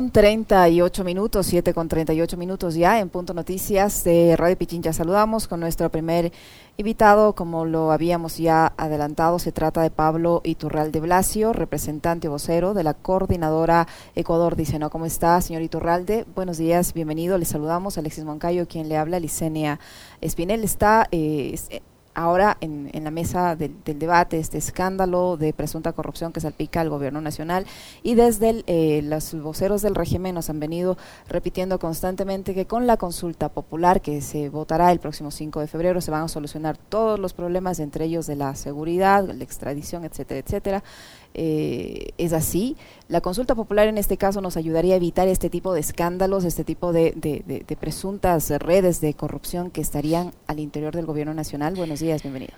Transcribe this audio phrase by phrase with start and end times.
[0.00, 4.94] con 38 minutos, 7 con 38 minutos ya en Punto Noticias de Radio Pichincha.
[4.94, 6.32] Saludamos con nuestro primer
[6.78, 12.82] invitado, como lo habíamos ya adelantado, se trata de Pablo Iturralde Blasio, representante vocero de
[12.82, 14.56] la coordinadora Ecuador.
[14.56, 14.88] Dice, ¿no?
[14.88, 16.24] ¿Cómo está, señor Iturralde?
[16.34, 17.36] Buenos días, bienvenido.
[17.36, 17.98] Le saludamos.
[17.98, 19.80] Alexis Moncayo, quien le habla, Licenia
[20.22, 21.82] Espinel, está eh,
[22.14, 26.90] ahora en, en la mesa del, debate este escándalo de presunta corrupción que salpica al
[26.90, 27.66] gobierno nacional
[28.02, 30.96] y desde eh, los voceros del régimen nos han venido
[31.28, 36.00] repitiendo constantemente que con la consulta popular que se votará el próximo 5 de febrero
[36.00, 40.40] se van a solucionar todos los problemas, entre ellos de la seguridad, la extradición, etcétera,
[40.40, 40.84] etcétera.
[41.34, 42.76] Eh, es así.
[43.08, 46.64] La consulta popular en este caso nos ayudaría a evitar este tipo de escándalos, este
[46.64, 51.74] tipo de, presuntas redes de corrupción que estarían al interior del gobierno nacional.
[51.76, 52.52] Buenos días, bienvenido.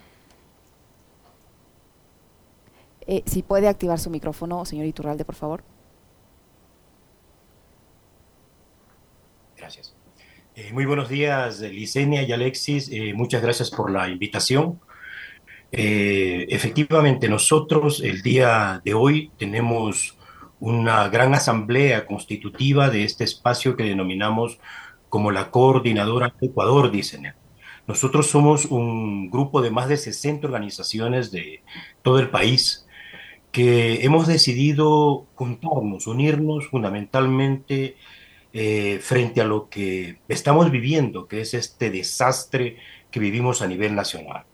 [3.06, 5.64] Eh, si puede activar su micrófono, señor Iturralde, por favor.
[9.56, 9.94] Gracias.
[10.54, 12.91] Eh, muy buenos días, Licenia y Alexis.
[13.14, 14.80] muchas gracias por la invitación.
[15.75, 20.19] Eh, efectivamente, nosotros el día de hoy tenemos
[20.61, 24.59] una gran asamblea constitutiva de este espacio que denominamos
[25.09, 27.34] como la Coordinadora Ecuador, dicen.
[27.87, 31.62] Nosotros somos un grupo de más de 60 organizaciones de
[32.03, 32.87] todo el país
[33.50, 37.97] que hemos decidido juntarnos, unirnos fundamentalmente
[38.53, 42.77] eh, frente a lo que estamos viviendo, que es este desastre
[43.11, 44.45] que vivimos a nivel nacional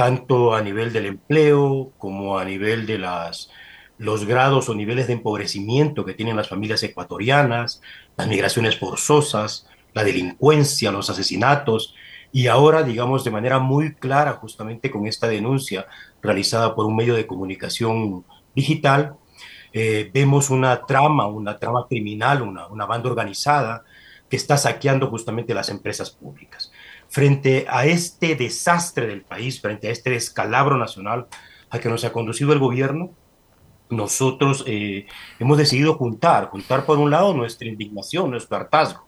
[0.00, 3.50] tanto a nivel del empleo como a nivel de las,
[3.98, 7.82] los grados o niveles de empobrecimiento que tienen las familias ecuatorianas,
[8.16, 11.94] las migraciones forzosas, la delincuencia, los asesinatos,
[12.32, 15.84] y ahora, digamos, de manera muy clara, justamente con esta denuncia
[16.22, 19.16] realizada por un medio de comunicación digital,
[19.74, 23.84] eh, vemos una trama, una trama criminal, una, una banda organizada
[24.30, 26.69] que está saqueando justamente las empresas públicas
[27.10, 31.26] frente a este desastre del país, frente a este descalabro nacional
[31.68, 33.10] al que nos ha conducido el gobierno,
[33.90, 35.06] nosotros eh,
[35.40, 39.06] hemos decidido juntar, juntar por un lado nuestra indignación, nuestro hartazgo,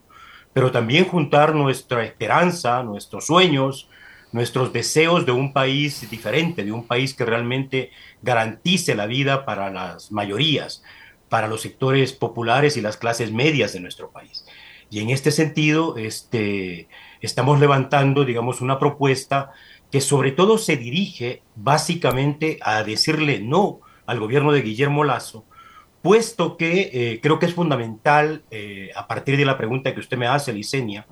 [0.53, 3.89] pero también juntar nuestra esperanza, nuestros sueños,
[4.33, 7.91] nuestros deseos de un país diferente, de un país que realmente
[8.21, 10.83] garantice la vida para las mayorías,
[11.29, 14.45] para los sectores populares y las clases medias de nuestro país.
[14.91, 16.89] Y en este sentido, este,
[17.27, 19.53] estamos levantando, digamos, una propuesta
[19.91, 25.45] que sobre todo se dirige básicamente a decirle no al gobierno de Guillermo Lazo,
[26.03, 30.17] puesto que eh, creo que es fundamental, eh, a partir de la pregunta que usted
[30.17, 31.07] me hace, Licenia,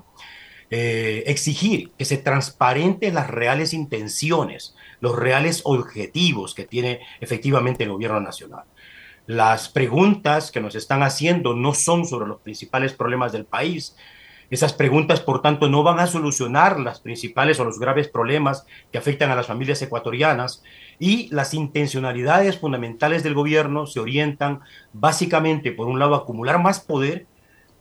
[0.71, 7.91] eh, exigir que se transparenten las reales intenciones, los reales objetivos que tiene efectivamente el
[7.91, 8.65] gobierno nacional.
[9.27, 13.97] Las preguntas que nos están haciendo no son sobre los principales problemas del país,
[14.51, 18.99] esas preguntas, por tanto, no van a solucionar las principales o los graves problemas que
[18.99, 20.63] afectan a las familias ecuatorianas
[20.99, 24.61] y las intencionalidades fundamentales del gobierno se orientan
[24.93, 27.27] básicamente, por un lado, a acumular más poder,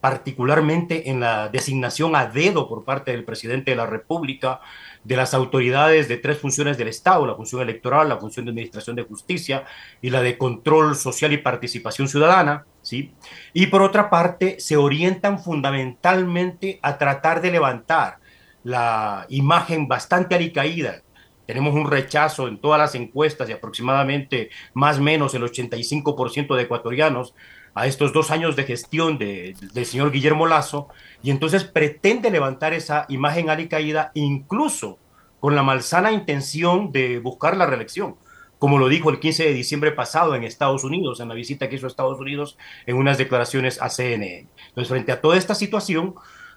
[0.02, 4.62] particularmente en la designación a dedo por parte del presidente de la República
[5.04, 8.96] de las autoridades de tres funciones del Estado, la función electoral, la función de administración
[8.96, 9.66] de justicia
[10.02, 13.14] y la de control social y participación ciudadana, ¿sí?
[13.54, 18.20] Y por otra parte, se orientan fundamentalmente a tratar de levantar
[18.64, 21.02] la imagen bastante alicaída.
[21.46, 26.64] Tenemos un rechazo en todas las encuestas y aproximadamente más o menos el 85% de
[26.64, 27.34] ecuatorianos
[27.80, 30.90] a estos dos años de gestión del señor Guillermo Lazo,
[31.24, 35.00] y entonces pretende levantar esa imagen alicaída incluso
[35.40, 38.18] con la malsana intención de buscar la reelección,
[38.58, 41.78] como lo dijo el 15 de diciembre pasado en Estados Unidos, en la visita que
[41.78, 44.48] hizo a Estados Unidos en unas declaraciones a CNN.
[44.68, 46.16] Entonces, frente a toda esta situación,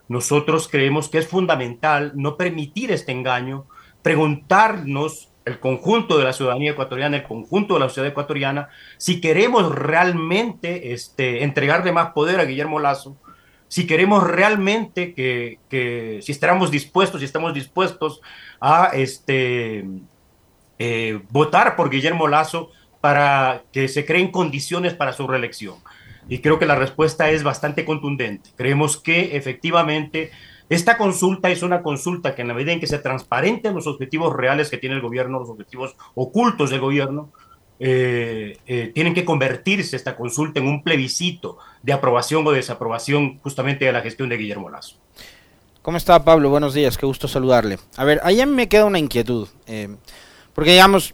[0.09, 3.67] nosotros creemos que es fundamental no permitir este engaño,
[4.03, 9.75] preguntarnos el conjunto de la ciudadanía ecuatoriana, el conjunto de la sociedad ecuatoriana, si queremos
[9.75, 13.17] realmente este, entregarle más poder a Guillermo Lazo,
[13.69, 18.21] si queremos realmente que, si estamos dispuestos, si estamos dispuestos
[18.61, 19.87] a este,
[20.79, 22.71] eh, votar por Guillermo Lazo
[23.01, 25.77] para que se creen condiciones para su reelección.
[26.29, 28.51] Y creo que la respuesta es bastante contundente.
[28.57, 30.31] Creemos que efectivamente
[30.75, 34.35] esta consulta es una consulta que en la medida en que se transparenten los objetivos
[34.35, 37.31] reales que tiene el gobierno, los objetivos ocultos del gobierno,
[37.79, 43.85] eh, eh, tienen que convertirse esta consulta en un plebiscito de aprobación o desaprobación justamente
[43.85, 44.97] de la gestión de Guillermo Lazo.
[45.83, 46.49] ¿Cómo está Pablo?
[46.49, 47.79] Buenos días, qué gusto saludarle.
[47.97, 49.97] A ver, ahí me queda una inquietud, eh,
[50.55, 51.13] porque digamos,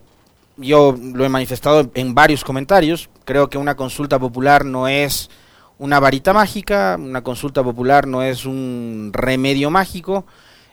[0.59, 5.31] yo lo he manifestado en varios comentarios, creo que una consulta popular no es
[5.79, 10.27] una varita mágica, una consulta popular no es un remedio mágico,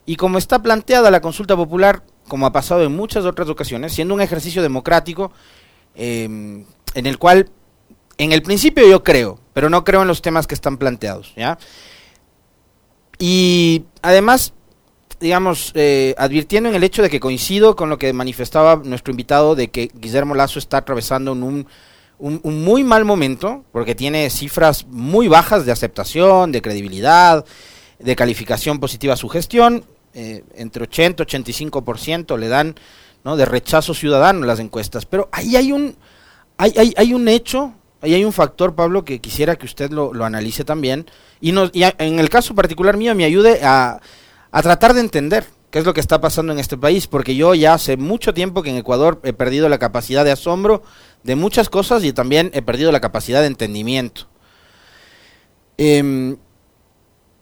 [0.05, 4.13] y como está planteada la consulta popular, como ha pasado en muchas otras ocasiones, siendo
[4.13, 5.31] un ejercicio democrático,
[5.95, 7.49] em, en el cual,
[8.17, 11.57] en el principio yo creo, pero no creo en los temas que están planteados, ¿ya?
[13.17, 14.53] Y además,
[15.19, 19.55] digamos, eh, advirtiendo en el hecho de que coincido con lo que manifestaba nuestro invitado
[19.55, 21.67] de que Guillermo Lazo está atravesando un,
[22.17, 27.45] un, muy mal momento, porque tiene cifras muy bajas de aceptación, de credibilidad,
[28.00, 32.75] de calificación positiva a su gestión, eh, entre 80 y 85% le dan
[33.23, 33.35] ¿no?
[33.38, 35.06] de rechazo ciudadano las encuestas.
[35.06, 35.95] Pero ahí hay un,
[36.57, 40.13] hay, hay, hay un hecho, ahí hay un factor, Pablo, que quisiera que usted lo,
[40.13, 41.06] lo analice también,
[41.41, 44.00] y, nos, y en el caso particular mío me ayude a
[44.56, 47.53] a tratar de entender qué es lo que está pasando en este país, porque yo
[47.56, 50.81] ya hace mucho tiempo que en Ecuador he perdido la capacidad de asombro
[51.25, 54.27] de muchas cosas y también he perdido la capacidad de entendimiento.
[55.75, 56.38] Em,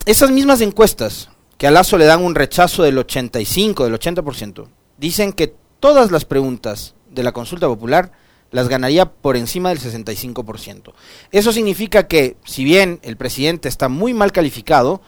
[0.06, 1.28] esas mismas encuestas
[1.58, 6.24] que a Lazo le dan un rechazo del 85, del 80%, dicen que todas las
[6.24, 8.12] preguntas de la consulta popular
[8.50, 10.94] las ganaría por encima del 65%.
[11.30, 15.02] Eso significa que, si bien el presidente está muy mal calificado,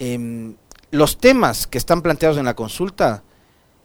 [0.00, 0.54] eh,
[0.90, 3.22] los temas que están planteados en la consulta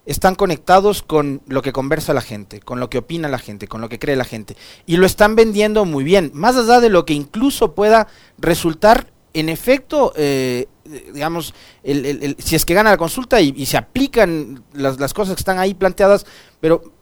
[0.06, 3.82] están conectados con lo que conversa la gente, con lo que opina la gente, con
[3.82, 4.56] lo que cree la gente.
[4.86, 8.08] Y lo están vendiendo muy bien, más allá de lo que incluso pueda
[8.38, 10.68] resultar en efecto, eh,
[11.14, 11.54] digamos,
[11.84, 15.74] si es que gana la consulta y, se aplican las, las, cosas que están ahí
[15.74, 16.26] planteadas,
[16.62, 16.94] pero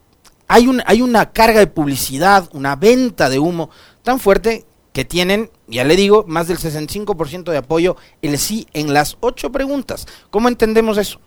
[0.47, 3.69] hay, un, hay una carga de publicidad, una venta de humo
[4.01, 8.93] tan fuerte que tienen, ya le digo, más del 65% de apoyo el sí en
[8.93, 10.07] las ocho preguntas.
[10.29, 11.19] ¿Cómo entendemos eso?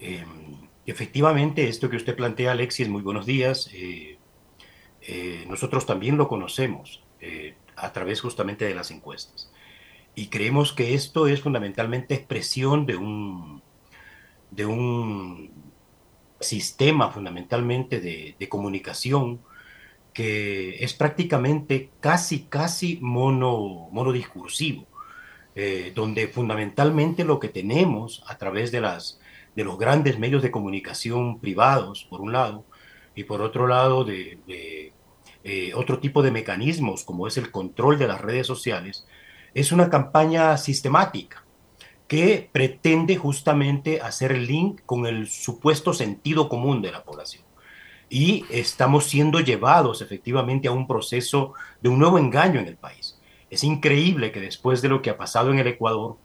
[0.00, 0.24] Eh,
[0.86, 3.70] efectivamente, esto que usted plantea, Alexis, muy buenos días.
[3.72, 4.18] Eh,
[5.02, 7.02] eh, nosotros también lo conocemos
[7.76, 9.52] a través justamente de las encuestas.
[10.14, 13.62] Y creemos que esto es fundamentalmente expresión de un,
[14.50, 15.50] de un
[16.40, 19.40] sistema fundamentalmente de, de comunicación
[20.12, 24.86] que es prácticamente casi, casi mono, monodiscursivo,
[25.54, 29.19] eh, donde fundamentalmente lo que tenemos a través de, las,
[29.54, 32.64] de los grandes medios de comunicación privados, por un lado,
[33.14, 34.92] y por otro lado de,
[35.42, 39.06] eh, otro tipo de mecanismos, como es el control de las redes sociales,
[39.54, 41.44] es una campaña sistemática
[42.06, 47.44] que pretende justamente hacer link con el supuesto sentido común de la población
[48.10, 53.18] y estamos siendo llevados efectivamente a un proceso de un nuevo engaño en el país.
[53.48, 56.16] Es increíble que después de lo que ha pasado en el Ecuador,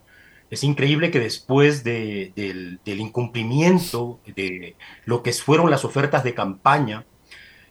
[0.50, 4.76] es increíble que después de, del, incumplimiento de
[5.06, 7.06] lo que fueron las ofertas de campaña,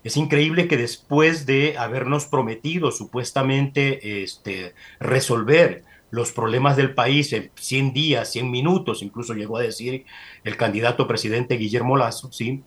[0.03, 7.51] es increíble que después de habernos prometido supuestamente este, resolver los problemas del país en
[7.55, 10.05] 100 días, 100 minutos, incluso llegó a decir
[10.45, 12.63] el candidato presidente Guillermo Lazo, ¿sí?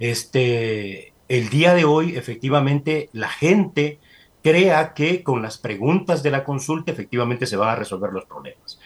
[0.00, 4.00] este, el día de hoy efectivamente la gente
[4.42, 8.79] crea que con las preguntas de la consulta efectivamente se van a resolver los problemas.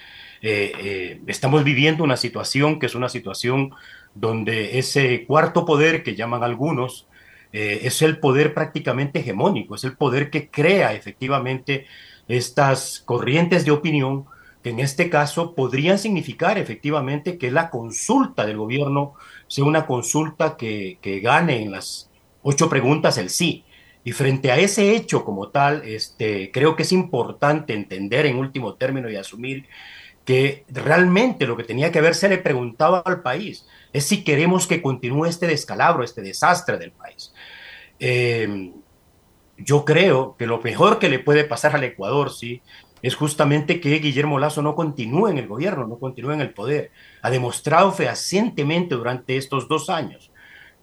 [0.47, 3.71] Eh, eh, estamos viviendo una situación que es una situación
[4.15, 7.09] donde ese cuarto poder que llaman algunos
[7.55, 11.87] eh, es el poder prácticamente hegemónico, es el poder que crea efectivamente
[12.29, 14.27] estas corrientes de opinión
[14.63, 19.15] que en este caso podrían significar efectivamente que la consulta del gobierno
[19.47, 22.11] sea una consulta que, gane en las
[22.43, 23.65] ocho preguntas el sí.
[24.07, 28.75] Y frente a ese hecho como tal, este, creo que es importante entender en último
[28.75, 29.67] término y asumir
[30.25, 34.83] que realmente lo que tenía que haberse le preguntado al país es si queremos que
[34.83, 37.33] continúe este descalabro, este desastre del país.
[37.99, 38.73] Eh,
[39.59, 42.63] yo creo que lo mejor que le puede pasar al Ecuador, sí,
[43.03, 46.91] es justamente que Guillermo Lazo no continúe en el gobierno, no continúe en el poder.
[47.23, 50.33] Ha demostrado fehacientemente durante estos dos años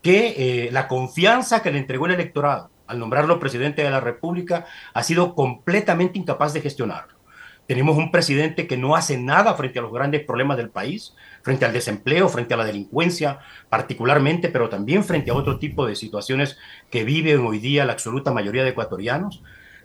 [0.02, 4.66] que eh, la confianza que le entregó el electorado al nombrarlo presidente de la República
[4.94, 7.21] ha sido completamente incapaz de gestionarlo.
[7.68, 11.66] Tenemos un presidente que no hace nada frente a los grandes problemas del país, frente
[11.66, 13.40] al desempleo, frente a la delincuencia
[13.70, 16.58] particularmente, pero también frente a otro tipo de situaciones
[16.90, 19.42] que viven hoy día la absoluta mayoría de ecuatorianos.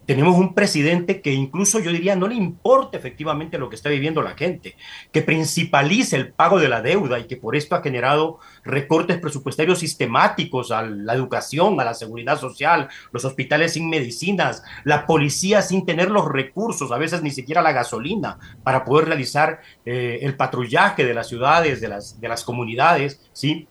[0.06, 4.22] Tenemos un presidente que incluso yo diría no le importa efectivamente lo que está viviendo
[4.22, 4.76] la gente,
[5.12, 9.80] que principaliza el pago de la deuda y que por esto ha generado recortes presupuestarios
[9.80, 15.84] sistemáticos a la educación, a la seguridad social, los hospitales sin medicinas, la policía sin
[15.84, 21.04] tener los recursos, a veces ni siquiera la gasolina para poder realizar eh, el patrullaje
[21.04, 23.66] de las ciudades, de las, de las comunidades, ¿sí?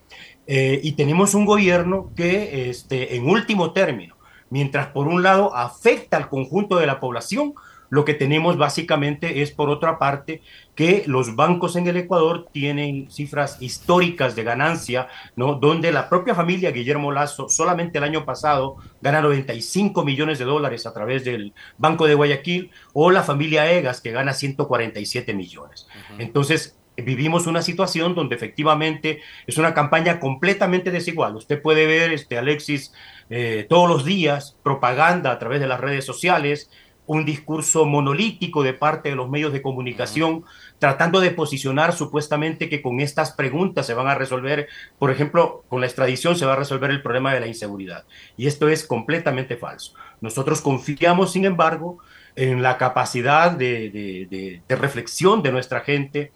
[0.46, 4.15] Eh, y tenemos un gobierno que, este, en último término,
[4.50, 7.54] mientras por un lado afecta al conjunto de la población,
[7.88, 10.42] lo que tenemos básicamente es, por otra parte,
[10.74, 15.54] que los bancos en el Ecuador tienen cifras históricas de ganancia, ¿no?
[15.54, 20.86] Donde la propia familia Guillermo Lazo solamente el año pasado gana 95 millones de dólares
[20.86, 25.86] a través del Banco de Guayaquil, o la familia Egas que gana 147 millones.
[26.18, 31.36] Entonces, vivimos una situación donde efectivamente es una campaña completamente desigual.
[31.36, 32.92] Usted puede ver, este, Alexis,
[33.30, 36.70] eh, todos los días propaganda a través de las redes sociales,
[37.06, 40.44] un discurso monolítico de parte de los medios de comunicación,
[40.78, 45.80] tratando de posicionar supuestamente que con estas preguntas se van a resolver, por ejemplo, con
[45.80, 48.04] la extradición se va a resolver el problema de la inseguridad.
[48.36, 49.94] Y esto es completamente falso.
[50.20, 51.98] Nosotros confiamos, sin embargo,
[52.34, 56.32] en la capacidad de, de reflexión de nuestra gente,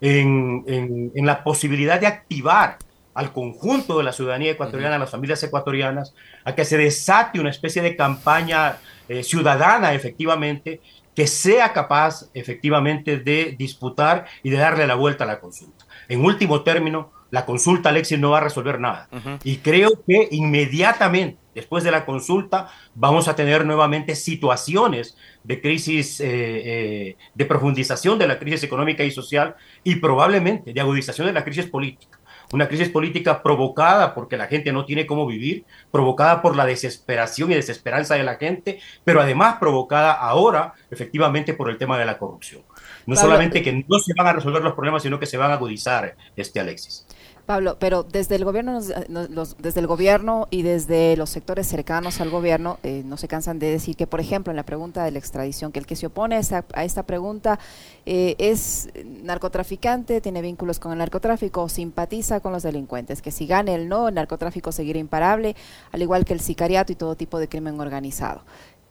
[0.00, 2.78] en, la posibilidad de activar
[3.14, 6.14] al conjunto de la ciudadanía ecuatoriana, a las familias ecuatorianas,
[6.44, 8.78] a que se desate una especie de campaña
[9.08, 10.80] eh, ciudadana efectivamente
[11.14, 15.84] que sea capaz efectivamente de disputar y de darle la vuelta a la consulta.
[16.08, 19.08] En último término, la consulta, Alexis, no va a resolver nada.
[19.44, 26.20] Y creo que inmediatamente después de la consulta vamos a tener nuevamente situaciones de crisis,
[26.20, 31.32] eh, eh, de profundización de la crisis económica y social y probablemente de agudización de
[31.32, 32.18] la crisis política.
[32.52, 37.52] Una crisis política provocada porque la gente no tiene cómo vivir, provocada por la desesperación
[37.52, 42.18] y desesperanza de la gente, pero además provocada ahora efectivamente por el tema de la
[42.18, 42.62] corrupción.
[43.06, 45.54] No solamente que no se van a resolver los problemas, sino que se van a
[45.54, 47.06] agudizar, este Alexis.
[47.50, 52.78] Pablo, pero desde el gobierno, desde el gobierno y desde los sectores cercanos al gobierno,
[52.84, 55.72] eh, no se cansan de decir que, por ejemplo, en la pregunta de la extradición,
[55.72, 57.58] que el que se opone a esta, pregunta
[58.06, 63.74] eh, es narcotraficante, tiene vínculos con el narcotráfico, simpatiza con los delincuentes, que si gane
[63.74, 65.56] el no, el narcotráfico seguirá imparable,
[65.90, 68.42] al igual que el sicariato y todo tipo de crimen organizado.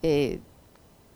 [0.03, 0.41] Eh,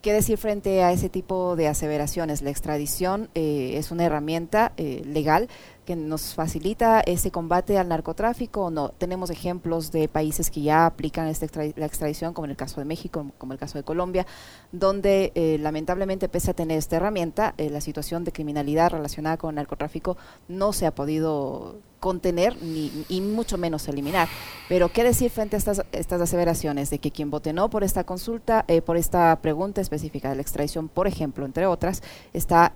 [0.02, 2.42] ¿Qué decir frente a ese tipo de aseveraciones?
[2.42, 5.48] La extradición es una herramienta legal
[5.86, 8.90] que nos facilita ese combate al narcotráfico o no?
[8.90, 12.86] Tenemos ejemplos de países que ya aplican esta la extradición, como en el caso de
[12.86, 14.26] México, como el caso de Colombia,
[14.72, 19.50] donde eh, lamentablemente, pese a tener esta herramienta, eh, la situación de criminalidad relacionada con
[19.50, 24.28] el narcotráfico no se ha podido contener ni, y mucho menos eliminar.
[24.68, 28.04] Pero, ¿qué decir frente a estas, estas aseveraciones de que quien vote no por esta
[28.04, 32.02] consulta, eh, por esta pregunta específica de la extradición, por ejemplo, entre otras,
[32.34, 32.74] está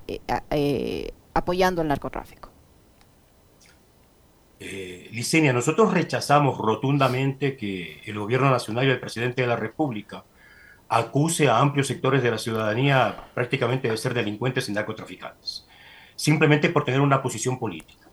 [1.34, 2.47] apoyando el narcotráfico?
[4.60, 10.24] Eh, Licenia, nosotros rechazamos rotundamente que el gobierno nacional y el presidente de la República
[10.90, 15.68] acuse a amplios sectores de la ciudadanía prácticamente de ser delincuentes y narcotraficantes,
[16.16, 18.08] simplemente por tener una posición política.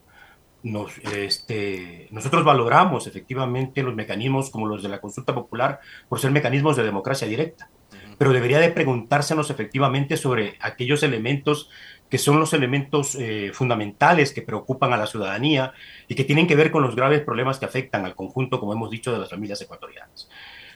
[1.12, 6.74] Este, nosotros valoramos efectivamente los mecanismos como los de la consulta popular por ser mecanismos
[6.76, 7.68] de democracia directa,
[8.16, 11.68] pero debería de preguntársenos efectivamente sobre aquellos elementos
[12.14, 15.73] que son los elementos eh, fundamentales que preocupan a la ciudadanía
[16.06, 18.88] y que tienen que ver con los graves problemas que afectan al conjunto, como hemos
[18.88, 20.28] dicho, de las familias ecuatorianas.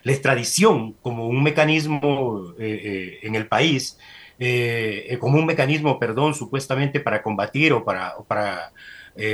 [0.03, 3.97] La extradición como un mecanismo eh, eh, en el país,
[5.17, 8.73] como un mecanismo, perdón, supuestamente para combatir o para, para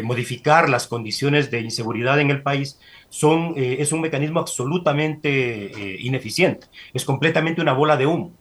[0.04, 7.04] modificar las condiciones de inseguridad en el país, son, es un mecanismo absolutamente ineficiente, es
[7.04, 8.32] completamente una bola de humo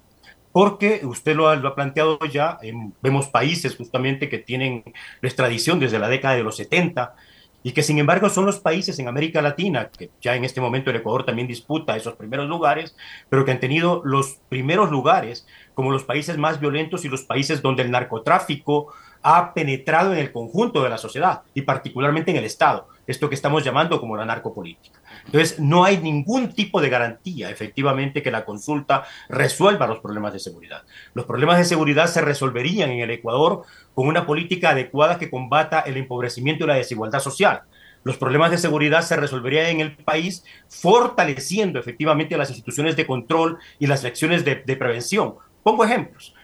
[0.54, 2.58] porque usted lo ha, planteado ya,
[3.02, 4.84] vemos países justamente que tienen
[5.20, 7.16] la extradición desde la década de los 70
[7.64, 10.90] y que sin embargo son los países en América Latina, que ya en este momento
[10.90, 12.94] el Ecuador también disputa esos primeros lugares,
[13.28, 15.44] pero que han tenido los primeros lugares
[15.74, 18.94] como los países más violentos y los países donde el narcotráfico
[19.24, 23.34] ha penetrado en el conjunto de la sociedad y particularmente en el Estado, esto que
[23.34, 25.00] estamos llamando como la narcopolítica.
[25.24, 30.40] Entonces, no hay ningún tipo de garantía, efectivamente, que la consulta resuelva los problemas de
[30.40, 30.82] seguridad.
[31.14, 33.62] Los problemas de seguridad se resolverían en el Ecuador
[33.94, 37.62] con una política adecuada que combata el empobrecimiento y la desigualdad social.
[38.02, 43.58] Los problemas de seguridad se resolverían en el país fortaleciendo efectivamente las instituciones de control
[43.78, 45.36] y las acciones de, prevención.
[45.62, 46.34] Pongo ejemplos.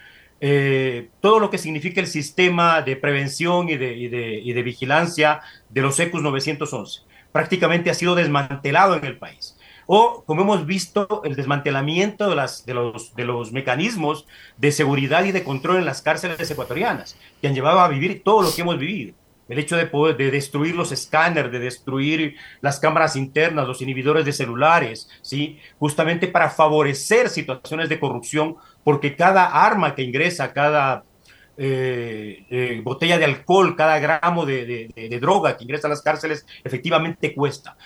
[0.43, 6.23] Eh, todo lo que significa el sistema de prevención y de, vigilancia de los ECUS
[6.23, 9.57] 911 prácticamente ha sido desmantelado en el país.
[9.87, 15.85] O, como hemos visto, el desmantelamiento de los mecanismos de seguridad y de control en
[15.85, 19.15] las cárceles ecuatorianas, que han llevado a vivir todo lo que hemos vivido.
[19.49, 24.25] El hecho de, poder, de destruir los escáneres, de destruir las cámaras internas, los inhibidores
[24.25, 25.59] de celulares, ¿sí?
[25.81, 31.05] justamente para favorecer situaciones de corrupción, porque cada arma que ingresa, cada
[31.57, 37.77] eh, botella de alcohol, cada gramo de, droga que ingresa a las cárceles, efectivamente cuesta.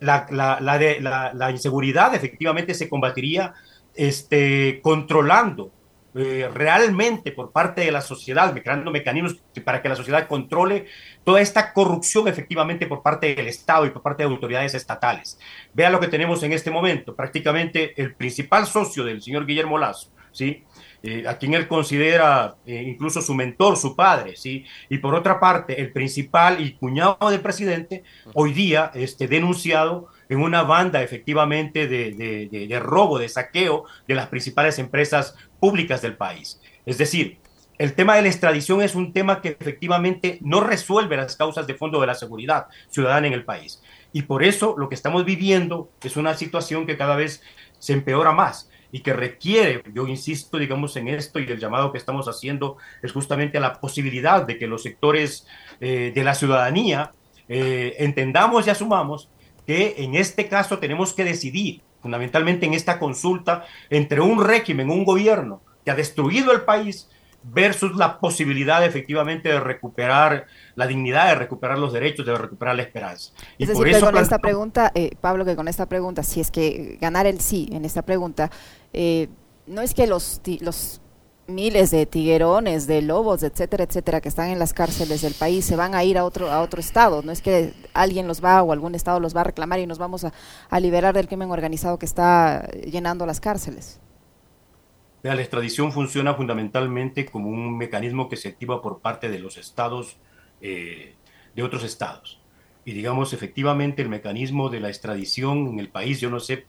[0.00, 3.54] La, la, inseguridad efectivamente se combatiría
[3.94, 5.72] este, controlando
[6.18, 10.86] eh, realmente por parte de la sociedad, creando mecanismos para que la sociedad controle
[11.24, 15.38] toda esta corrupción efectivamente por parte del Estado y por parte de autoridades estatales.
[15.74, 17.14] Vea lo que tenemos en este momento.
[17.14, 20.64] Prácticamente el principal socio del señor Guillermo Lazo, ¿sí?
[21.02, 24.64] Eh, a quien él considera eh, incluso su mentor, su padre, ¿sí?
[24.88, 30.40] Y por otra parte, el principal y cuñado del presidente, hoy día este, denunciado en
[30.40, 36.60] una banda efectivamente de, robo, de saqueo de las principales empresas públicas del país.
[36.84, 37.38] Es decir,
[37.78, 41.74] el tema de la extradición es un tema que efectivamente no resuelve las causas de
[41.74, 43.82] fondo de la seguridad ciudadana en el país.
[44.12, 47.42] Y por eso lo que estamos viviendo es una situación que cada vez
[47.78, 51.98] se empeora más y que requiere, yo insisto, digamos, en esto y el llamado que
[51.98, 55.46] estamos haciendo es justamente a la posibilidad de que los sectores
[55.80, 57.12] eh, de la ciudadanía
[57.48, 59.28] eh, entendamos y asumamos
[59.66, 65.04] que en este caso tenemos que decidir, fundamentalmente en esta consulta, entre un régimen, un
[65.04, 67.08] gobierno que ha destruido el país
[67.42, 72.82] versus la posibilidad efectivamente de recuperar la dignidad, de recuperar los derechos, de recuperar la
[72.82, 73.32] esperanza.
[73.56, 76.40] Y es decir, por eso con esta pregunta, eh, Pablo, que con esta pregunta, si
[76.40, 78.50] es que ganar el sí en esta pregunta,
[78.92, 79.28] eh,
[79.66, 81.00] no es que los, los
[81.48, 85.76] miles de tiguerones, de lobos, etcétera, etcétera, que están en las cárceles del país, se
[85.76, 87.22] van a ir a otro, a otro estado.
[87.22, 89.98] No es que alguien los va o algún estado los va a reclamar y nos
[89.98, 90.32] vamos a,
[90.80, 94.00] liberar del crimen organizado que está llenando las cárceles.
[95.22, 100.18] La extradición funciona fundamentalmente como un mecanismo que se activa por parte de los estados,
[100.60, 101.14] eh,
[101.54, 102.38] de otros estados.
[102.84, 106.66] Y digamos, efectivamente, el mecanismo de la extradición en el país, yo no sé,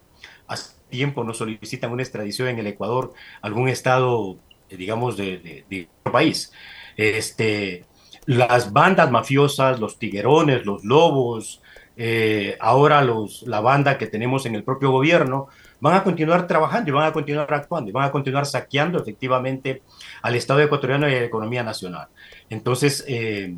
[0.47, 4.37] hace tiempo no solicitan una extradición en el Ecuador, algún estado
[4.69, 6.51] digamos, de, de, otro país.
[6.95, 7.85] Este,
[8.25, 11.61] las bandas mafiosas, los tiguerones, los lobos,
[11.95, 15.47] eh, ahora los, la banda que tenemos en el propio gobierno,
[15.79, 19.81] van a continuar trabajando y van a continuar actuando y van a continuar saqueando efectivamente
[20.21, 22.07] al Estado ecuatoriano y a la economía nacional.
[22.49, 23.55] Entonces, eh,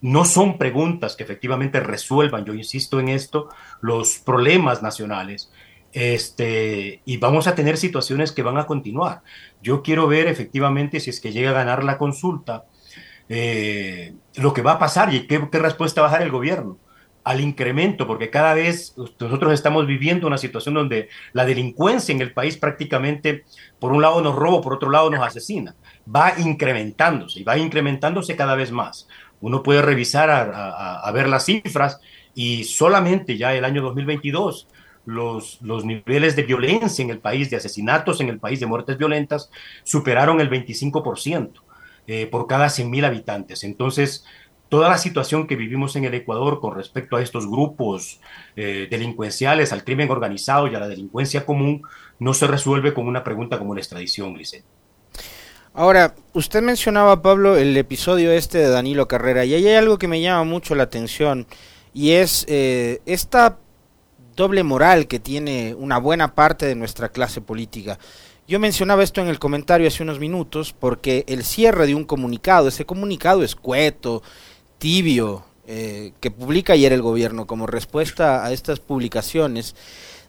[0.00, 3.48] no son preguntas que efectivamente resuelvan, yo insisto en esto,
[3.80, 5.50] los problemas nacionales,
[5.92, 9.22] este, y vamos a tener situaciones que van a continuar.
[9.62, 12.64] Yo quiero ver efectivamente si es que llega a ganar la consulta,
[13.28, 16.78] eh, lo que va a pasar y qué, respuesta va a dar el gobierno
[17.24, 22.32] al incremento, porque cada vez nosotros estamos viviendo una situación donde la delincuencia en el
[22.32, 23.44] país prácticamente,
[23.78, 28.34] por un lado nos roba, por otro lado nos asesina, va incrementándose y va incrementándose
[28.34, 29.06] cada vez más.
[29.40, 32.00] Uno puede revisar a ver las cifras
[32.34, 34.66] y solamente ya el año 2022
[35.04, 38.98] los, los niveles de violencia en el país, de asesinatos en el país, de muertes
[38.98, 39.50] violentas,
[39.84, 41.52] superaron el 25%
[42.06, 43.64] eh, por cada 100.000 habitantes.
[43.64, 44.24] Entonces,
[44.68, 48.20] toda la situación que vivimos en el Ecuador con respecto a estos grupos
[48.56, 51.82] eh, delincuenciales, al crimen organizado y a la delincuencia común,
[52.18, 54.62] no se resuelve con una pregunta como la extradición, Grisel.
[55.74, 60.08] Ahora, usted mencionaba, Pablo, el episodio este de Danilo Carrera, y ahí hay algo que
[60.08, 61.46] me llama mucho la atención,
[61.94, 63.58] y es eh, esta
[64.42, 68.00] doble moral que tiene una buena parte de nuestra clase política.
[68.48, 72.66] Yo mencionaba esto en el comentario hace unos minutos porque el cierre de un comunicado,
[72.66, 74.20] ese comunicado escueto,
[74.78, 79.76] tibio, eh, que publica ayer el gobierno como respuesta a estas publicaciones,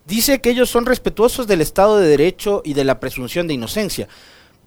[0.06, 4.08] dice que ellos son respetuosos del Estado de Derecho y de la presunción de inocencia,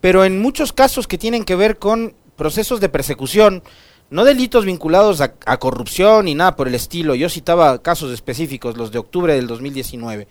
[0.00, 3.62] pero en muchos casos que tienen que ver con procesos de persecución,
[4.10, 7.14] no delitos vinculados a, corrupción ni nada por el estilo.
[7.14, 10.28] Yo citaba casos específicos, los de octubre del 2019,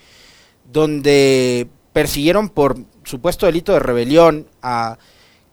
[0.71, 4.97] donde persiguieron por supuesto delito de rebelión a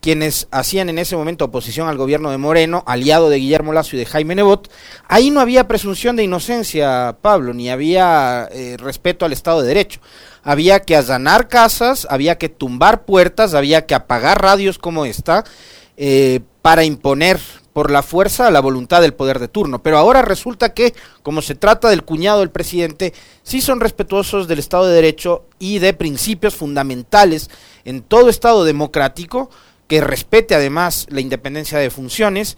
[0.00, 4.00] quienes hacían en ese momento oposición al gobierno de Moreno, aliado de Guillermo Lazo y
[4.00, 4.68] de Jaime Nebot,
[5.06, 10.00] ahí no había presunción de inocencia, Pablo, ni había eh, respeto al Estado de Derecho.
[10.42, 15.44] Había que allanar casas, había que tumbar puertas, había que apagar radios como esta,
[15.96, 17.38] eh, para imponer
[17.72, 19.82] por la fuerza a la voluntad del poder de turno.
[19.82, 24.58] Pero ahora resulta que, como se trata del cuñado del presidente, sí son respetuosos del
[24.58, 27.50] Estado de Derecho y de principios fundamentales
[27.84, 29.50] en todo Estado democrático,
[29.88, 32.56] que respete además la independencia de funciones,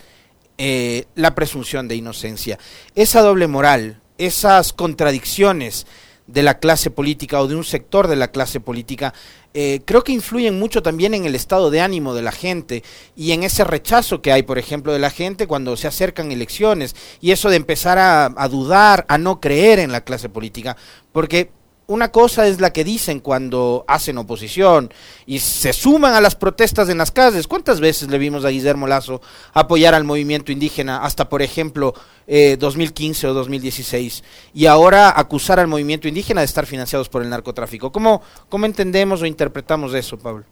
[0.58, 2.58] eh, la presunción de inocencia.
[2.94, 5.86] Esa doble moral, esas contradicciones,
[6.26, 9.12] de la clase política o de un sector de la clase política,
[9.52, 12.82] eh, creo que influyen mucho también en el estado de ánimo de la gente
[13.14, 16.96] y en ese rechazo que hay, por ejemplo, de la gente cuando se acercan elecciones
[17.20, 20.76] y eso de empezar a, dudar, a no creer en la clase política,
[21.12, 21.50] porque
[21.86, 24.92] una cosa es la que dicen cuando hacen oposición
[25.26, 27.46] y se suman a las protestas en las calles.
[27.46, 29.20] ¿Cuántas veces le vimos a Guillermo Lazo
[29.52, 31.94] apoyar al movimiento indígena hasta, por ejemplo,
[32.26, 34.24] 2015 eh, o 2016?
[34.54, 37.92] Y ahora acusar al movimiento indígena de estar financiados por el narcotráfico.
[37.92, 40.44] ¿Cómo, cómo entendemos o interpretamos eso, Pablo?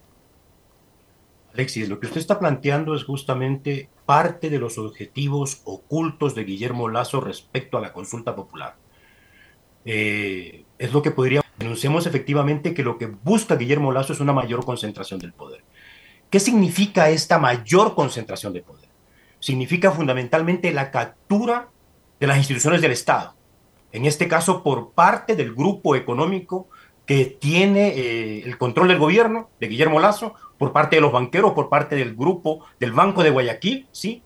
[1.54, 6.88] Alexis, lo que usted está planteando es justamente parte de los objetivos ocultos de Guillermo
[6.88, 8.76] Lazo respecto a la consulta popular.
[9.84, 14.32] Eh, es lo que podríamos denunciamos efectivamente que lo que busca Guillermo Lazo es una
[14.32, 15.62] mayor concentración del poder.
[16.28, 18.88] ¿Qué significa esta mayor concentración de poder?
[19.38, 21.68] Significa fundamentalmente la captura
[22.18, 23.34] de las instituciones del Estado,
[23.92, 26.68] en este caso por parte del grupo económico
[27.06, 31.52] que tiene eh, el control del gobierno de Guillermo Lazo, por parte de los banqueros,
[31.52, 34.22] por parte del grupo del Banco de Guayaquil, ¿sí?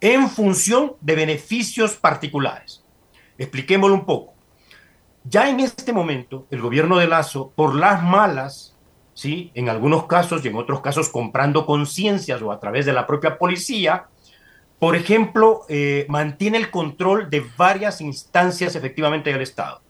[0.00, 2.84] En función de beneficios particulares.
[3.38, 4.39] Expliquémoslo un poco.
[5.24, 8.76] Ya en este momento, el gobierno de Lazo, por las malas,
[9.12, 9.50] ¿sí?
[9.54, 13.36] en algunos casos y en otros casos comprando conciencias o a través de la propia
[13.36, 14.06] policía,
[14.78, 19.82] por ejemplo, eh, mantiene el control de varias instancias efectivamente del Estado.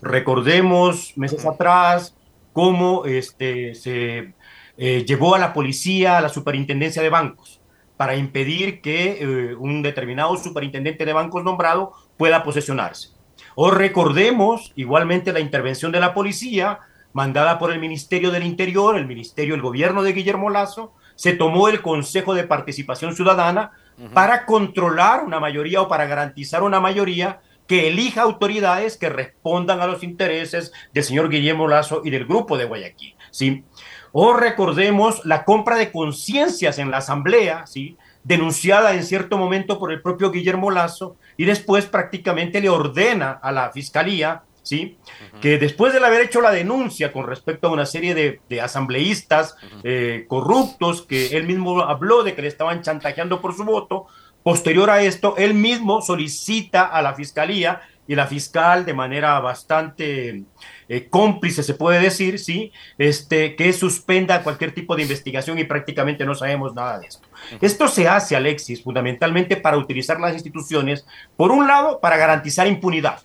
[0.00, 2.16] Recordemos meses atrás
[2.54, 4.32] cómo este, se
[4.78, 7.60] eh, llevó a la policía a la superintendencia de bancos
[7.98, 13.17] para impedir que eh, un determinado superintendente de bancos nombrado pueda posesionarse.
[13.60, 16.78] O recordemos igualmente la intervención de la policía
[17.12, 21.68] mandada por el Ministerio del Interior, el Ministerio, el gobierno de Guillermo Lazo, se tomó
[21.68, 23.72] el Consejo de Participación Ciudadana
[24.14, 29.88] para controlar una mayoría o para garantizar una mayoría que elija autoridades que respondan a
[29.88, 33.16] los intereses del señor Guillermo Lazo y del grupo de Guayaquil.
[33.32, 33.64] ¿sí?
[34.12, 37.96] O recordemos la compra de conciencias en la Asamblea, ¿sí?
[38.22, 43.52] denunciada en cierto momento por el propio Guillermo Lazo, y después prácticamente le ordena a
[43.52, 44.98] la Fiscalía, ¿sí?
[45.40, 50.26] que después de haber hecho la denuncia con respecto a una serie de, asambleístas eh,
[50.28, 54.08] corruptos, que él mismo habló de que le estaban chantajeando por su voto,
[54.42, 60.42] posterior a esto, él mismo solicita a la Fiscalía y la fiscal de manera bastante
[60.88, 66.24] eh, cómplice, se puede decir, sí, este, que suspenda cualquier tipo de investigación y prácticamente
[66.24, 67.28] no sabemos nada de esto.
[67.60, 73.20] Esto se hace, Alexis, fundamentalmente para utilizar las instituciones, por un lado, para garantizar impunidad,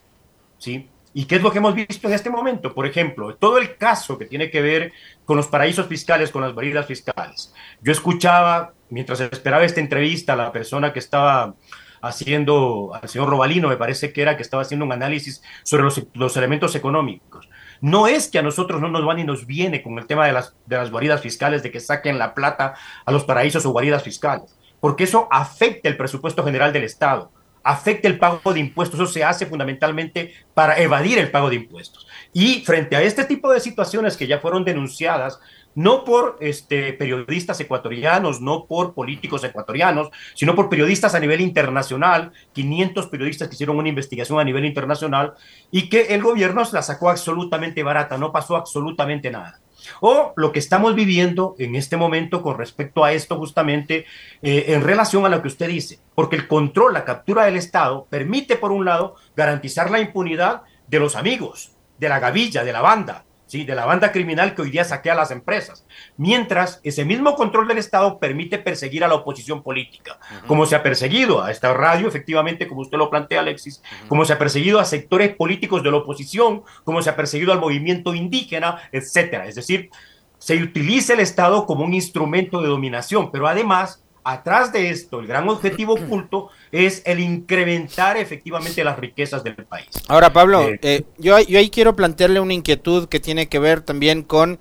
[0.58, 0.89] ¿sí?
[1.13, 2.73] ¿Y qué es lo que hemos visto en este momento?
[2.73, 4.91] Por ejemplo, todo el caso que tiene que ver
[5.26, 7.54] con los paraísos fiscales, con las variedades fiscales.
[7.82, 11.56] Yo escuchaba, mientras esperaba esta entrevista, a la persona que estaba
[12.04, 16.38] haciendo, al señor Robalino, me parece que era que estaba haciendo un análisis sobre los,
[16.38, 17.47] elementos económicos.
[17.84, 20.32] No es que a nosotros no nos van y nos viene con el tema de
[20.32, 24.04] las, de las guaridas fiscales, de que saquen la plata a los paraísos o guaridas
[24.04, 27.30] fiscales, porque eso afecta el presupuesto general del Estado,
[27.62, 32.08] afecta el pago de impuestos, eso se hace fundamentalmente para evadir el pago de impuestos.
[32.32, 35.41] Y frente a este tipo de situaciones que ya fueron denunciadas,
[35.76, 42.32] no por este, periodistas ecuatorianos, no por políticos ecuatorianos, sino por periodistas a nivel internacional,
[42.54, 45.34] 500 periodistas que hicieron una investigación a nivel internacional
[45.72, 49.60] y que el gobierno la sacó absolutamente barata, no pasó absolutamente nada.
[50.00, 54.06] O lo que estamos viviendo en este momento con respecto a esto justamente
[54.42, 58.08] eh, en relación a lo que usted dice, porque el control, la captura del Estado
[58.10, 62.82] permite, por un lado, garantizar la impunidad de los amigos, de la gavilla, de la
[62.82, 63.26] banda,
[63.63, 65.86] de la banda criminal que hoy día saquea a las empresas.
[66.18, 70.82] Mientras ese mismo control del Estado permite perseguir a la oposición política, como se ha
[70.82, 74.86] perseguido a esta radio, efectivamente, como usted lo plantea, Alexis, como se ha perseguido a
[74.86, 79.46] sectores políticos de la oposición, como se ha perseguido al movimiento indígena, etcétera.
[79.46, 79.92] Es decir,
[80.39, 85.28] se utiliza el Estado como un instrumento de dominación, pero además atrás de esto, el
[85.28, 89.88] gran objetivo oculto es el incrementar efectivamente las riquezas del país.
[90.08, 94.24] Ahora, Pablo, eh, eh, yo, ahí quiero plantearle una inquietud que tiene que ver también
[94.24, 94.60] con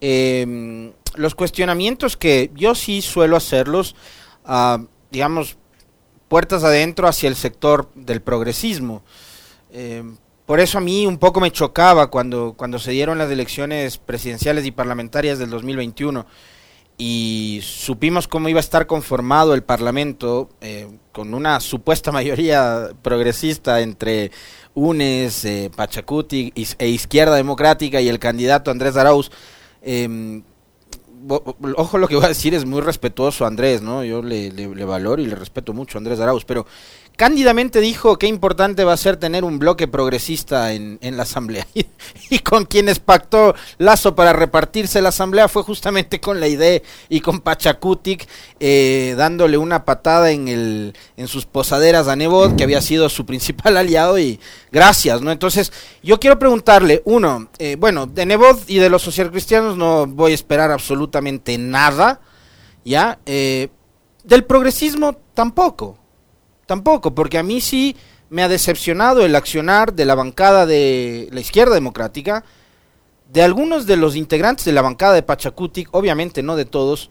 [0.00, 3.96] em, los cuestionamientos que yo sí suelo hacerlos,
[5.10, 5.56] digamos,
[6.28, 9.02] puertas adentro hacia el sector del progresismo.
[9.72, 13.98] Em, por eso a mí un poco me chocaba cuando, cuando se dieron las elecciones
[13.98, 16.26] presidenciales y parlamentarias del 2021
[17.02, 23.80] y supimos cómo iba a estar conformado el Parlamento eh, con una supuesta mayoría progresista
[23.80, 24.30] entre
[24.74, 29.30] UNES, eh, Pachacuti e Izquierda Democrática y el candidato Andrés Arauz,
[29.80, 30.42] em,
[31.74, 34.04] ojo lo que voy a decir, es muy respetuoso Andrés, ¿no?
[34.04, 36.66] Yo le valoro y le respeto mucho a Andrés Arauz, pero
[37.20, 41.66] cándidamente dijo qué importante va a ser tener un bloque progresista en, la Asamblea.
[42.30, 46.80] Y, con quienes pactó Lazo para repartirse la Asamblea fue justamente con la idea
[47.10, 48.26] y con Pachacutic
[48.58, 53.26] eh, dándole una patada en, el, en sus posaderas a Nebot, que había sido su
[53.26, 54.40] principal aliado, y
[54.72, 55.30] gracias, ¿no?
[55.30, 60.32] Entonces, yo quiero preguntarle, uno, eh, bueno, de Nebot y de los socialcristianos no voy
[60.32, 62.22] a esperar absolutamente nada,
[62.82, 63.18] ¿ya?
[63.26, 63.68] Eh,
[64.24, 65.99] del progresismo tampoco.
[66.70, 67.96] Tampoco, porque a mí sí
[68.28, 72.44] me ha decepcionado el accionar de la bancada de la izquierda democrática,
[73.32, 77.10] de algunos de los integrantes de la bancada de Pachacutic, obviamente no de todos,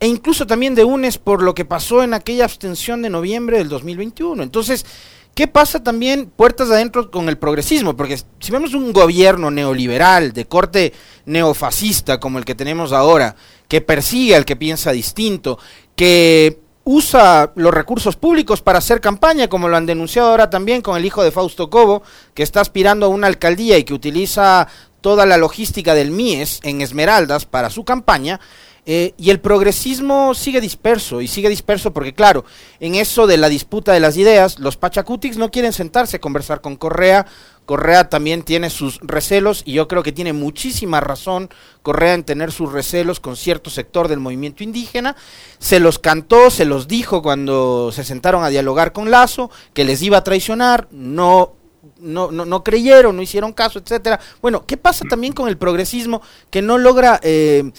[0.00, 3.68] e incluso también de UNES por lo que pasó en aquella abstención de noviembre del
[3.68, 4.42] 2021.
[4.42, 4.86] Entonces,
[5.34, 7.94] ¿qué pasa también puertas adentro con el progresismo?
[7.94, 10.94] Porque si vemos un gobierno neoliberal de corte
[11.26, 13.36] neofascista como el que tenemos ahora,
[13.68, 15.58] que persigue al que piensa distinto,
[15.94, 20.96] que usa los recursos públicos para hacer campaña, como lo han denunciado ahora también con
[20.96, 22.02] el hijo de Fausto Cobo,
[22.34, 24.68] que está aspirando a una alcaldía y que utiliza
[25.00, 28.40] toda la logística del MIES en Esmeraldas para su campaña,
[28.86, 32.44] eh, y el progresismo sigue disperso, y sigue disperso porque, claro,
[32.80, 36.60] en eso de la disputa de las ideas, los pachacutics no quieren sentarse a conversar
[36.60, 37.26] con Correa.
[37.64, 41.48] Correa también tiene sus recelos, y yo creo que tiene muchísima razón
[41.82, 45.16] Correa en tener sus recelos con cierto sector del movimiento indígena.
[45.58, 50.02] Se los cantó, se los dijo cuando se sentaron a dialogar con Lazo, que les
[50.02, 51.54] iba a traicionar, no
[51.98, 54.20] no, no, no, creyeron, no hicieron caso, etcétera.
[54.42, 57.72] Bueno, ¿qué pasa también con el progresismo que no logra eh,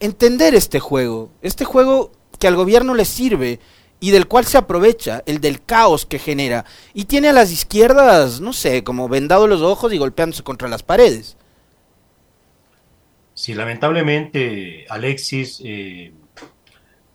[0.00, 3.60] entender este juego, este juego que al gobierno le sirve
[4.00, 8.40] y del cual se aprovecha, el del caos que genera, y tiene a las izquierdas,
[8.40, 11.36] no sé, como vendado los ojos y golpeándose contra las paredes.
[13.34, 16.12] Sí, lamentablemente, Alexis, eh,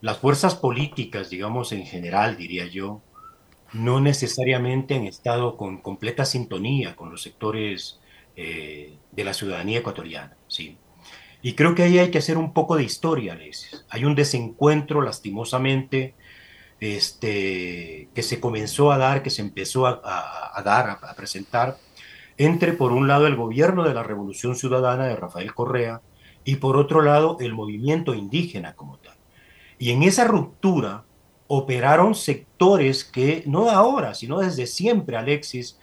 [0.01, 3.01] las fuerzas políticas, digamos en general, diría yo,
[3.73, 7.99] no necesariamente han estado con completa sintonía con los sectores
[8.35, 10.35] eh, de la ciudadanía ecuatoriana.
[10.47, 10.77] ¿sí?
[11.45, 13.85] Y creo que ahí hay que hacer un poco de historia, Alexis.
[13.89, 16.15] Hay un desencuentro, lastimosamente,
[16.79, 21.77] este, que se comenzó a dar, que se empezó a, dar, a, presentar,
[22.37, 26.01] entre, por un lado, el gobierno de la Revolución Ciudadana de Rafael Correa
[26.45, 29.17] y, por otro lado, el movimiento indígena como tal.
[29.77, 31.03] Y en esa ruptura
[31.47, 35.77] operaron sectores que, no ahora, sino desde siempre, Alexis,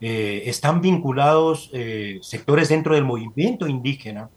[0.00, 4.30] eh, están vinculados, eh, sectores dentro del movimiento indígena,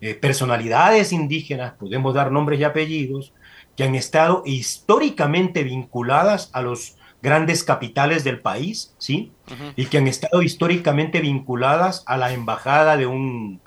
[0.00, 3.32] eh, personalidades indígenas, podemos dar nombres y apellidos,
[3.76, 9.32] que han estado históricamente vinculadas a los grandes capitales del país, ¿sí?
[9.76, 13.60] Y que han estado históricamente vinculadas a la embajada de un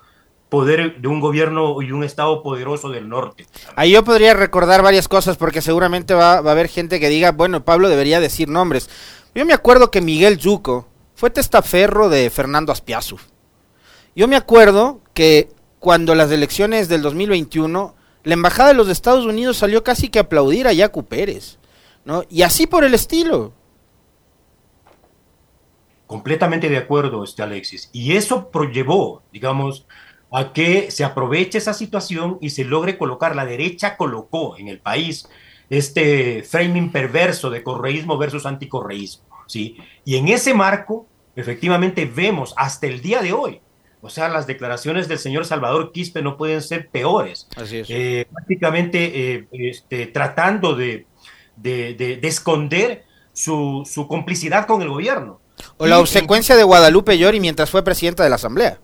[0.50, 3.46] poder, de un gobierno y un estado poderoso del norte.
[3.76, 7.32] Ahí yo podría recordar varias cosas porque seguramente va, va a haber gente que diga,
[7.32, 8.90] bueno, Pablo debería decir nombres.
[9.34, 13.18] Yo me acuerdo que Miguel Yuco fue testaferro de Fernando Aspiazu.
[14.14, 15.50] Yo me acuerdo que
[15.82, 20.22] cuando las elecciones del 2021, la embajada de los Estados Unidos salió casi que a
[20.22, 21.58] aplaudir a Yacu Pérez,
[22.06, 22.24] ¿no?
[22.30, 23.52] Y así por el estilo.
[26.06, 27.90] Completamente de acuerdo, este Alexis.
[27.92, 29.88] Y eso llevó, digamos,
[30.32, 34.80] a que se aproveche esa situación y se logre colocar, la derecha colocó en el
[34.80, 35.28] país
[35.72, 39.78] este framing perverso de correísmo versus anticorreísmo, ¿sí?
[40.06, 43.62] Y en ese marco, efectivamente, vemos hasta el día de hoy
[44.02, 47.48] o sea, las declaraciones del señor Salvador Quispe no pueden ser peores.
[47.56, 47.88] Así es.
[47.90, 51.06] Eh, prácticamente eh, este, tratando de,
[52.24, 55.40] esconder su, complicidad con el gobierno.
[55.78, 58.80] O la obsecuencia de Guadalupe Llori mientras fue presidenta de la Asamblea.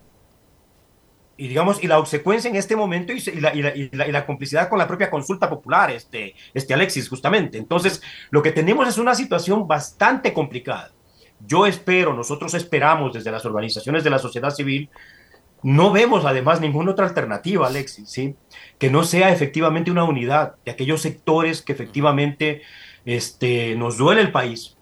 [1.36, 5.48] Y digamos, y la obsecuencia en este momento y, la, complicidad con la propia consulta
[5.48, 7.58] popular, este, este Alexis, justamente.
[7.58, 10.92] Entonces, lo que tenemos es una situación bastante complicada.
[11.46, 14.90] Yo espero, nosotros esperamos desde las organizaciones de la sociedad civil,
[15.62, 18.36] no vemos además ninguna otra alternativa, Alexis, ¿sí?
[18.78, 22.62] que no sea efectivamente una unidad de aquellos sectores que efectivamente
[23.04, 24.76] este, nos duele el país,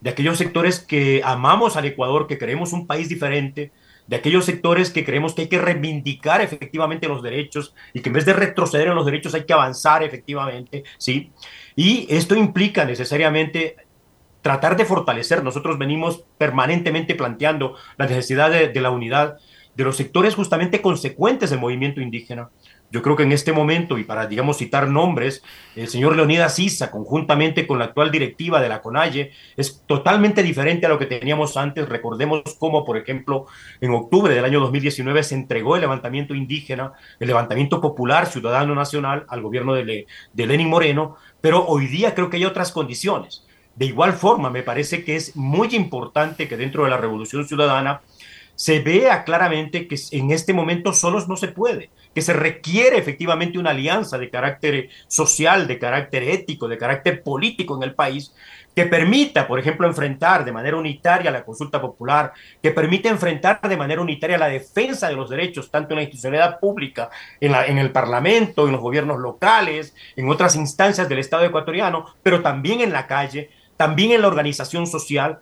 [0.00, 3.70] de aquellos sectores que amamos al Ecuador, que queremos un país diferente,
[4.06, 8.14] de aquellos sectores que creemos que hay que reivindicar efectivamente los derechos y que en
[8.14, 11.32] vez de retroceder en los derechos hay que avanzar efectivamente, ¿sí?
[11.74, 13.76] Y esto implica necesariamente
[14.44, 15.42] tratar de fortalecer.
[15.42, 19.38] Nosotros venimos permanentemente planteando la necesidad de, la unidad
[19.74, 22.50] de los sectores justamente consecuentes del movimiento indígena.
[22.90, 25.42] Yo creo que en este momento, y para, digamos, citar nombres,
[25.74, 30.84] el señor Leonidas Issa, conjuntamente con la actual directiva de la CONAIE, es totalmente diferente
[30.84, 31.88] a lo que teníamos antes.
[31.88, 33.46] Recordemos cómo, por ejemplo,
[33.80, 39.24] en octubre del año 2019 se entregó el levantamiento indígena, el levantamiento popular ciudadano nacional
[39.28, 43.43] al gobierno de, de Lenin Moreno, pero hoy día creo que hay otras condiciones.
[43.76, 48.02] De igual forma, me parece que es muy importante que dentro de la revolución ciudadana
[48.54, 53.58] se vea claramente que en este momento solos no se puede, que se requiere efectivamente
[53.58, 58.32] una alianza de carácter social, de carácter ético, de carácter político en el país,
[58.74, 62.32] que permita, por ejemplo, enfrentar de manera unitaria la consulta popular,
[62.62, 66.58] que permita enfrentar de manera unitaria la defensa de los derechos, tanto en la institucionalidad
[66.58, 67.10] pública,
[67.40, 72.42] en, en el Parlamento, en los gobiernos locales, en otras instancias del Estado ecuatoriano, pero
[72.42, 75.40] también en la calle, también en la organización social,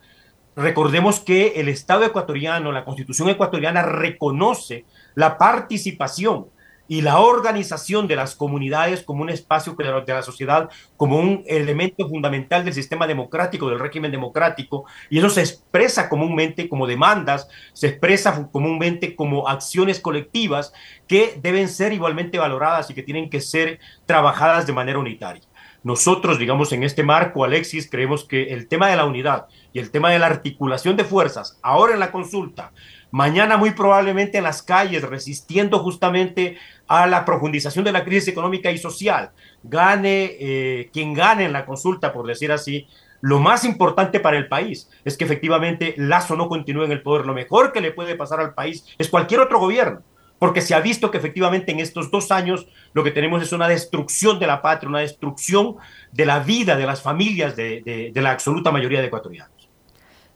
[0.55, 6.49] Recordemos que el Estado ecuatoriano, la Constitución ecuatoriana reconoce la participación
[6.89, 10.69] y la organización de las comunidades como un espacio de la sociedad,
[10.99, 16.69] como un elemento fundamental del sistema democrático, del régimen democrático, y eso se expresa comúnmente
[16.69, 20.75] como demandas, se expresa comúnmente como acciones colectivas
[21.07, 25.45] que deben ser igualmente valoradas y que tienen que ser trabajadas de manera unitaria.
[25.85, 29.91] Nosotros, digamos, en este marco, Alexis, creemos que el tema de la unidad y el
[29.91, 32.73] tema de la articulación de fuerzas, ahora en la consulta,
[33.11, 38.71] mañana muy probablemente en las calles, resistiendo justamente a la profundización de la crisis económica
[38.71, 39.33] y social,
[39.65, 42.87] gane eh, quien gane en la consulta, por decir así,
[43.21, 47.25] lo más importante para el país es que efectivamente Lazo no continúe en el poder.
[47.25, 50.03] Lo mejor que le puede pasar al país es cualquier otro gobierno
[50.43, 53.69] porque se ha visto que efectivamente en estos dos años lo que tenemos es una
[53.69, 55.77] destrucción de la patria, una destrucción
[56.11, 59.69] de la vida de las familias de, la absoluta mayoría de ecuatorianos.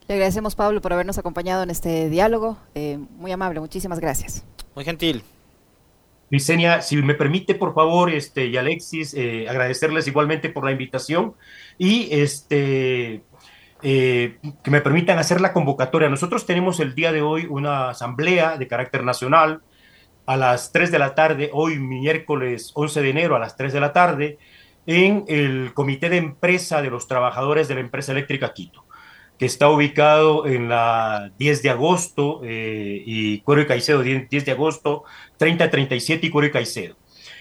[0.07, 2.57] Le agradecemos, Pablo, por habernos acompañado en este diálogo.
[2.77, 4.45] Eh, muy amable, muchísimas gracias.
[4.77, 5.25] Muy gentil.
[6.31, 11.35] Vicenia, si me permite, por favor, este, y Alexis, eh, agradecerles igualmente por la invitación
[11.79, 13.23] y este,
[13.83, 16.09] eh, que me permitan hacer la convocatoria.
[16.09, 19.63] Nosotros tenemos el día de hoy una asamblea de carácter nacional
[20.27, 23.81] a las 3 de la tarde, hoy miércoles 11 de enero a las 3 de
[23.81, 24.39] la tarde,
[24.87, 28.85] en el Comité de Empresa de los Trabajadores de la Empresa Eléctrica Quito,
[29.39, 34.53] que está ubicado en la 10 de agosto eh, y Cuero y Caicedo, 10, de
[34.53, 35.05] agosto,
[35.37, 36.97] 30, 37 y Cuero y Caicedo.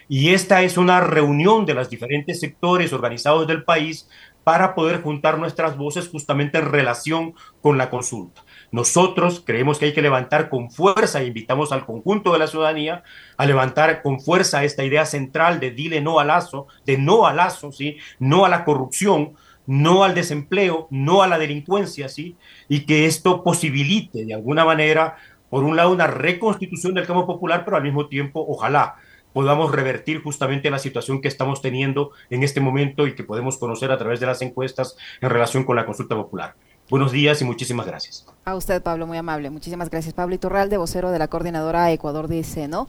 [0.08, 4.08] Y esta es una reunión de los diferentes sectores organizados del país
[4.46, 8.46] para poder juntar nuestras voces justamente en relación con la consulta.
[8.72, 13.04] Nosotros creemos que hay que levantar con fuerza e invitamos al conjunto de la ciudadanía
[13.38, 17.38] a levantar con fuerza esta idea central de dile no al lazo, de no al
[17.38, 17.98] lazo, ¿sí?
[18.20, 19.34] no a la corrupción,
[19.66, 22.38] no al desempleo, no a la delincuencia, ¿sí?
[22.70, 25.16] y que esto posibilite de alguna manera,
[25.50, 28.98] por un lado, una reconstitución del campo popular, pero al mismo tiempo, ojalá,
[29.36, 33.92] podamos revertir justamente la situación que estamos teniendo en este momento y que podemos conocer
[33.92, 36.56] a través de las encuestas en relación con la consulta popular.
[36.90, 38.26] Buenos días y muchísimas gracias.
[38.46, 39.50] A usted, Pablo, muy amable.
[39.50, 40.14] Muchísimas gracias.
[40.14, 42.88] Pablo Iturralde, vocero de la coordinadora Ecuador dice, ¿no?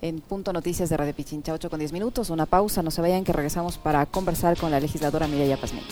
[0.00, 2.30] En Punto Noticias de Radio Pichincha, 8 con 10 minutos.
[2.30, 5.82] Una pausa, no se vayan que regresamos para conversar con la legisladora Mireya Pazmín.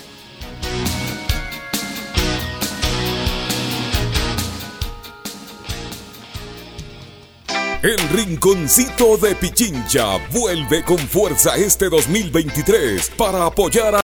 [7.87, 13.95] El Rinconcito de Pichincha vuelve con fuerza este 2023 para apoyar a